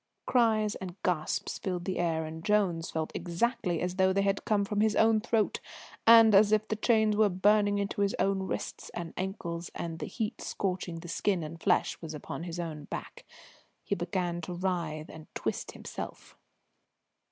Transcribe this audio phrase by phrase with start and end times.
[0.25, 4.81] Cries and gasps filled the air, and Jones felt exactly as though they came from
[4.81, 5.59] his own throat,
[6.07, 10.07] and as if the chains were burning into his own wrists and ankles, and the
[10.07, 13.25] heat scorching the skin and flesh upon his own back.
[13.83, 16.35] He began to writhe and twist himself.